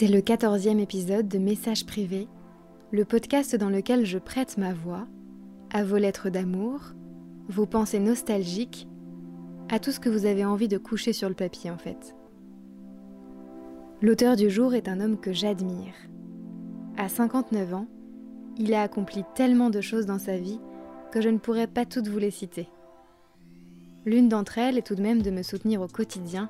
C'est 0.00 0.06
le 0.06 0.22
quatorzième 0.22 0.80
épisode 0.80 1.28
de 1.28 1.36
Messages 1.36 1.84
privés, 1.84 2.26
le 2.90 3.04
podcast 3.04 3.54
dans 3.54 3.68
lequel 3.68 4.06
je 4.06 4.16
prête 4.16 4.56
ma 4.56 4.72
voix 4.72 5.06
à 5.70 5.84
vos 5.84 5.98
lettres 5.98 6.30
d'amour, 6.30 6.80
vos 7.50 7.66
pensées 7.66 7.98
nostalgiques, 7.98 8.88
à 9.68 9.78
tout 9.78 9.90
ce 9.90 10.00
que 10.00 10.08
vous 10.08 10.24
avez 10.24 10.46
envie 10.46 10.68
de 10.68 10.78
coucher 10.78 11.12
sur 11.12 11.28
le 11.28 11.34
papier 11.34 11.70
en 11.70 11.76
fait. 11.76 12.16
L'auteur 14.00 14.36
du 14.36 14.48
jour 14.48 14.72
est 14.72 14.88
un 14.88 15.02
homme 15.02 15.20
que 15.20 15.34
j'admire. 15.34 15.92
À 16.96 17.10
59 17.10 17.74
ans, 17.74 17.86
il 18.56 18.72
a 18.72 18.80
accompli 18.80 19.22
tellement 19.34 19.68
de 19.68 19.82
choses 19.82 20.06
dans 20.06 20.18
sa 20.18 20.38
vie 20.38 20.60
que 21.12 21.20
je 21.20 21.28
ne 21.28 21.36
pourrais 21.36 21.66
pas 21.66 21.84
toutes 21.84 22.08
vous 22.08 22.18
les 22.18 22.30
citer. 22.30 22.70
L'une 24.06 24.30
d'entre 24.30 24.56
elles 24.56 24.78
est 24.78 24.86
tout 24.86 24.94
de 24.94 25.02
même 25.02 25.20
de 25.20 25.30
me 25.30 25.42
soutenir 25.42 25.82
au 25.82 25.88
quotidien 25.88 26.48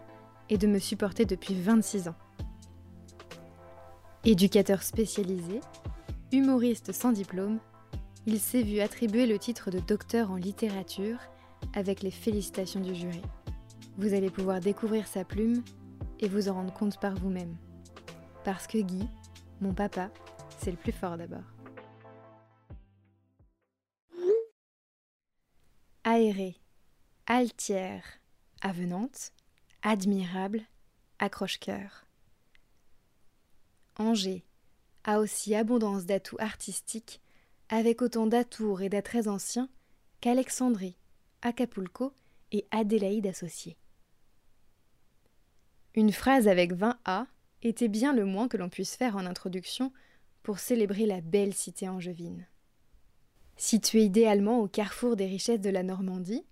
et 0.51 0.57
de 0.57 0.69
me 0.69 0.79
supporter 0.79 1.25
depuis 1.25 1.55
26 1.55 2.07
ans. 2.07 2.17
Éducateur 4.27 4.83
spécialisé, 4.83 5.61
humoriste 6.31 6.93
sans 6.93 7.11
diplôme, 7.11 7.59
il 8.27 8.39
s'est 8.39 8.63
vu 8.63 8.81
attribuer 8.81 9.27
le 9.27 9.39
titre 9.39 9.71
de 9.71 9.79
docteur 9.79 10.31
en 10.31 10.37
littérature 10.37 11.17
avec 11.73 12.03
les 12.03 12.11
félicitations 12.11 12.81
du 12.81 12.95
jury. 12.95 13.23
Vous 13.97 14.13
allez 14.13 14.29
pouvoir 14.29 14.61
découvrir 14.61 15.07
sa 15.07 15.25
plume 15.25 15.65
et 16.19 16.29
vous 16.29 16.51
en 16.51 16.55
rendre 16.55 16.75
compte 16.75 17.01
par 17.01 17.15
vous-même. 17.15 17.57
Parce 18.45 18.67
que 18.67 18.77
Guy, 18.77 19.09
mon 19.63 19.73
papa, 19.73 20.11
c'est 20.59 20.71
le 20.71 20.77
plus 20.77 20.93
fort 20.93 21.17
d'abord. 21.17 21.41
Aéré, 26.05 26.57
altière, 27.27 28.05
avenante, 28.61 29.33
admirable, 29.83 30.61
accroche-cœur. 31.21 32.05
Angers 34.01 34.45
a 35.05 35.21
aussi 35.21 35.55
abondance 35.55 36.07
d'atouts 36.07 36.39
artistiques, 36.41 37.21
avec 37.69 38.01
autant 38.01 38.27
d'atours 38.27 38.81
et 38.81 38.89
d'attraits 38.89 39.29
anciens 39.29 39.69
qu'Alexandrie, 40.23 40.97
Acapulco 41.43 42.15
et 42.51 42.67
Adélaïde 42.71 43.27
associés. 43.27 43.77
Une 45.95 46.13
phrase 46.13 46.49
avec 46.49 46.73
20 46.73 46.99
A 47.05 47.27
était 47.63 47.89
bien 47.89 48.15
le 48.15 48.25
moins 48.25 48.49
que 48.49 48.57
l'on 48.57 48.71
puisse 48.71 48.97
faire 48.97 49.17
en 49.17 49.27
introduction 49.27 49.93
pour 50.43 50.61
célébrer 50.61 51.05
la 51.05 51.21
belle 51.21 51.53
cité 51.53 51.87
angevine. 51.89 52.47
Située 53.59 54.05
idéalement 54.05 54.61
au 54.61 54.69
carrefour 54.69 55.15
des 55.15 55.27
richesses 55.27 55.61
de 55.61 55.69
la 55.69 55.83
Normandie, 55.83 56.47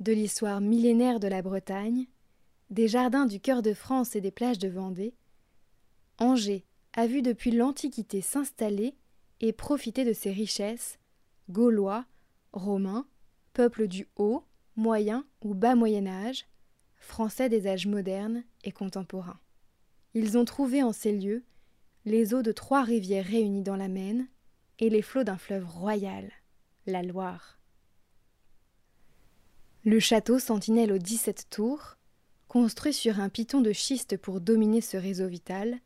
de 0.00 0.12
l'histoire 0.12 0.60
millénaire 0.60 1.20
de 1.20 1.28
la 1.28 1.42
Bretagne, 1.42 2.06
des 2.70 2.88
jardins 2.88 3.26
du 3.26 3.38
cœur 3.38 3.62
de 3.62 3.72
France 3.72 4.16
et 4.16 4.20
des 4.20 4.32
plages 4.32 4.58
de 4.58 4.68
Vendée, 4.68 5.14
Angers 6.18 6.64
a 6.94 7.06
vu 7.06 7.22
depuis 7.22 7.50
l'Antiquité 7.50 8.20
s'installer 8.20 8.94
et 9.40 9.52
profiter 9.52 10.04
de 10.04 10.12
ses 10.12 10.32
richesses, 10.32 10.98
gaulois, 11.48 12.06
romains, 12.52 13.06
peuples 13.52 13.88
du 13.88 14.08
haut, 14.16 14.44
moyen 14.76 15.24
ou 15.42 15.54
bas 15.54 15.74
Moyen 15.74 16.06
Âge, 16.06 16.46
français 16.96 17.48
des 17.48 17.66
âges 17.66 17.86
modernes 17.86 18.44
et 18.64 18.72
contemporains. 18.72 19.40
Ils 20.14 20.36
ont 20.38 20.44
trouvé 20.44 20.82
en 20.82 20.92
ces 20.92 21.12
lieux 21.12 21.44
les 22.04 22.34
eaux 22.34 22.42
de 22.42 22.52
trois 22.52 22.82
rivières 22.82 23.26
réunies 23.26 23.62
dans 23.62 23.76
la 23.76 23.88
Maine 23.88 24.28
et 24.78 24.90
les 24.90 25.02
flots 25.02 25.24
d'un 25.24 25.36
fleuve 25.36 25.66
royal, 25.66 26.30
la 26.86 27.02
Loire. 27.02 27.58
Le 29.84 30.00
château 30.00 30.38
Sentinelle 30.38 30.92
aux 30.92 30.98
17 30.98 31.46
tours, 31.50 31.96
construit 32.48 32.94
sur 32.94 33.20
un 33.20 33.28
piton 33.28 33.60
de 33.60 33.72
schiste 33.72 34.16
pour 34.16 34.40
dominer 34.40 34.80
ce 34.80 34.96
réseau 34.96 35.28
vital, 35.28 35.78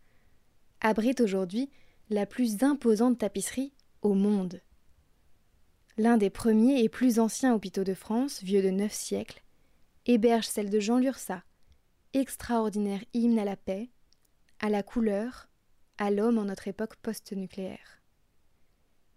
abrite 0.82 1.20
aujourd'hui 1.20 1.70
la 2.10 2.26
plus 2.26 2.62
imposante 2.62 3.18
tapisserie 3.18 3.72
au 4.02 4.14
monde. 4.14 4.60
L'un 5.96 6.16
des 6.16 6.30
premiers 6.30 6.82
et 6.82 6.88
plus 6.88 7.18
anciens 7.18 7.54
hôpitaux 7.54 7.84
de 7.84 7.94
France, 7.94 8.42
vieux 8.42 8.62
de 8.62 8.70
neuf 8.70 8.92
siècles, 8.92 9.42
héberge 10.06 10.46
celle 10.46 10.68
de 10.68 10.80
Jean 10.80 10.98
Lursa, 10.98 11.44
extraordinaire 12.12 13.04
hymne 13.14 13.38
à 13.38 13.44
la 13.44 13.56
paix, 13.56 13.90
à 14.58 14.68
la 14.68 14.82
couleur, 14.82 15.48
à 15.98 16.10
l'homme 16.10 16.38
en 16.38 16.44
notre 16.44 16.68
époque 16.68 16.96
post-nucléaire. 16.96 18.02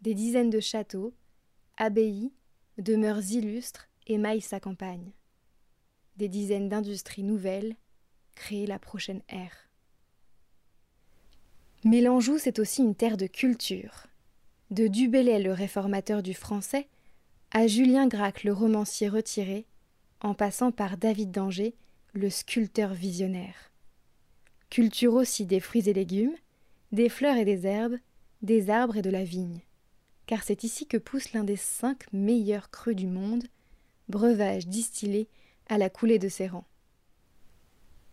Des 0.02 0.14
dizaines 0.14 0.50
de 0.50 0.60
châteaux, 0.60 1.16
abbayes, 1.78 2.32
demeures 2.78 3.24
illustres 3.32 3.88
émaillent 4.06 4.42
sa 4.42 4.60
campagne. 4.60 5.14
Des 6.18 6.30
dizaines 6.30 6.70
d'industries 6.70 7.24
nouvelles 7.24 7.76
créent 8.36 8.68
la 8.68 8.80
prochaine 8.80 9.24
ère. 9.30 9.65
Mélangeau, 11.86 12.40
c'est 12.40 12.58
aussi 12.58 12.82
une 12.82 12.96
terre 12.96 13.16
de 13.16 13.28
culture. 13.28 14.08
De 14.72 14.88
Dubélé, 14.88 15.38
le 15.38 15.54
réformateur 15.54 16.24
du 16.24 16.34
français, 16.34 16.88
à 17.52 17.68
Julien 17.68 18.08
Gracq, 18.08 18.44
le 18.44 18.54
romancier 18.54 19.08
retiré, 19.08 19.68
en 20.20 20.34
passant 20.34 20.72
par 20.72 20.98
David 20.98 21.30
d'Angers, 21.30 21.76
le 22.14 22.32
sculpteur 22.32 22.96
visionnaire. 22.96 23.72
Culture 24.72 25.14
aussi 25.14 25.46
des 25.46 25.60
fruits 25.60 25.88
et 25.88 25.94
légumes, 25.94 26.34
des 26.92 27.08
fleurs 27.08 27.38
et 27.38 27.46
des 27.46 27.68
herbes, 27.68 27.98
des 28.42 28.72
arbres 28.72 28.98
et 28.98 29.04
de 29.04 29.12
la 29.12 29.24
vigne. 29.24 29.62
Car 30.26 30.42
c'est 30.42 30.64
ici 30.64 30.88
que 30.88 30.98
pousse 30.98 31.34
l'un 31.34 31.44
des 31.44 31.56
cinq 31.56 32.12
meilleurs 32.12 32.72
crus 32.72 32.96
du 32.96 33.06
monde, 33.06 33.44
breuvage 34.10 34.66
distillé 34.66 35.28
à 35.70 35.78
la 35.78 35.92
coulée 35.92 36.18
de 36.18 36.30
ses 36.30 36.48
rangs. 36.48 36.66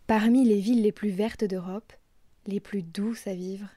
Parmi 0.05 0.45
les 0.45 0.59
villes 0.59 0.83
les 0.83 0.91
plus 0.91 1.09
vertes 1.09 1.43
d'Europe, 1.43 1.91
les 2.47 2.59
plus 2.59 2.83
douces 2.83 3.27
à 3.27 3.33
vivre, 3.33 3.67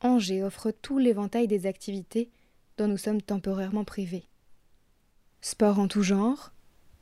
Angers 0.00 0.42
offre 0.42 0.70
tout 0.70 0.98
l'éventail 0.98 1.46
des 1.46 1.66
activités 1.66 2.30
dont 2.76 2.88
nous 2.88 2.96
sommes 2.96 3.22
temporairement 3.22 3.84
privés. 3.84 4.28
Sport 5.40 5.78
en 5.78 5.88
tout 5.88 6.02
genre, 6.02 6.52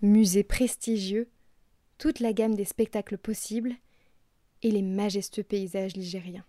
musées 0.02 0.44
prestigieux, 0.44 1.30
toute 1.98 2.20
la 2.20 2.32
gamme 2.32 2.54
des 2.54 2.64
spectacles 2.64 3.18
possibles 3.18 3.74
et 4.62 4.70
les 4.70 4.82
majestueux 4.82 5.42
paysages 5.42 5.96
ligériens. 5.96 6.44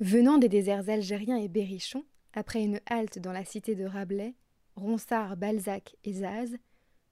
Venant 0.00 0.38
des 0.38 0.48
déserts 0.48 0.88
algériens 0.88 1.36
et 1.36 1.48
berrichons, 1.48 2.04
après 2.32 2.62
une 2.62 2.80
halte 2.86 3.18
dans 3.18 3.32
la 3.32 3.44
cité 3.44 3.74
de 3.74 3.84
Rabelais, 3.84 4.34
Ronsard, 4.74 5.36
Balzac 5.36 5.96
et 6.04 6.12
Zaz, 6.12 6.56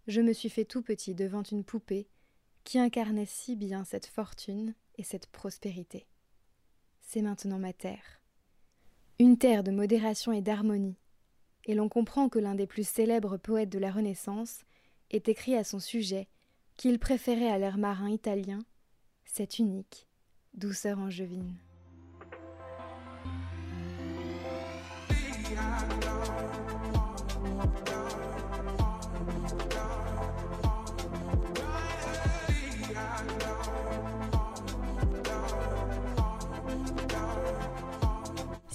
je 0.06 0.20
me 0.20 0.32
suis 0.32 0.50
fait 0.50 0.66
tout 0.66 0.82
petit 0.82 1.14
devant 1.14 1.42
une 1.42 1.64
poupée 1.64 2.08
qui 2.64 2.78
incarnait 2.78 3.26
si 3.26 3.56
bien 3.56 3.84
cette 3.84 4.06
fortune 4.06 4.74
et 4.96 5.02
cette 5.02 5.26
prospérité. 5.26 6.06
C'est 7.00 7.22
maintenant 7.22 7.58
ma 7.58 7.72
terre. 7.72 8.22
Une 9.18 9.38
terre 9.38 9.62
de 9.62 9.70
modération 9.70 10.32
et 10.32 10.40
d'harmonie. 10.40 10.98
Et 11.64 11.74
l'on 11.74 11.88
comprend 11.88 12.28
que 12.28 12.38
l'un 12.38 12.54
des 12.54 12.66
plus 12.66 12.86
célèbres 12.86 13.36
poètes 13.36 13.70
de 13.70 13.78
la 13.78 13.90
Renaissance 13.90 14.64
est 15.10 15.28
écrit 15.28 15.54
à 15.54 15.64
son 15.64 15.80
sujet 15.80 16.28
qu'il 16.76 16.98
préférait 16.98 17.50
à 17.50 17.58
l'air 17.58 17.78
marin 17.78 18.10
italien 18.10 18.58
cette 19.24 19.58
unique 19.58 20.08
douceur 20.54 20.98
angevine. 20.98 21.56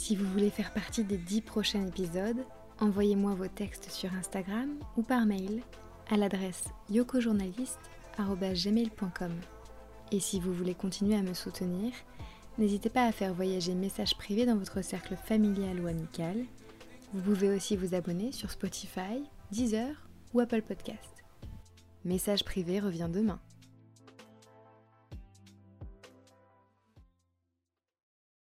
Si 0.09 0.15
vous 0.15 0.25
voulez 0.31 0.49
faire 0.49 0.73
partie 0.73 1.03
des 1.03 1.17
dix 1.17 1.39
prochains 1.39 1.85
épisodes, 1.85 2.43
envoyez-moi 2.79 3.35
vos 3.35 3.47
textes 3.47 3.91
sur 3.91 4.11
Instagram 4.15 4.71
ou 4.97 5.03
par 5.03 5.27
mail 5.27 5.61
à 6.09 6.17
l'adresse 6.17 6.63
yokojournaliste.gmail.com. 6.89 9.31
Et 10.11 10.19
si 10.19 10.39
vous 10.39 10.51
voulez 10.51 10.73
continuer 10.73 11.15
à 11.15 11.21
me 11.21 11.35
soutenir, 11.35 11.93
n'hésitez 12.57 12.89
pas 12.89 13.05
à 13.05 13.11
faire 13.11 13.35
voyager 13.35 13.75
messages 13.75 14.17
privés 14.17 14.47
dans 14.47 14.57
votre 14.57 14.81
cercle 14.81 15.15
familial 15.15 15.79
ou 15.79 15.85
amical. 15.85 16.43
Vous 17.13 17.21
pouvez 17.21 17.55
aussi 17.55 17.77
vous 17.77 17.93
abonner 17.93 18.31
sur 18.31 18.49
Spotify, 18.49 19.21
Deezer 19.51 20.09
ou 20.33 20.39
Apple 20.39 20.63
Podcast. 20.63 21.23
Message 22.03 22.43
privé 22.43 22.79
revient 22.79 23.09
demain. 23.13 23.39